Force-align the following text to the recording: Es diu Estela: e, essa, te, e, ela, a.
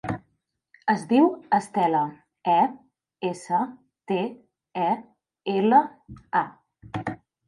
Es 0.91 1.01
diu 1.09 1.25
Estela: 1.57 1.99
e, 2.53 2.55
essa, 3.29 3.59
te, 4.13 4.17
e, 4.87 4.87
ela, 5.59 5.83
a. 6.41 6.43